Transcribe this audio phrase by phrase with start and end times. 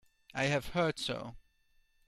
[0.33, 1.35] I have heard so.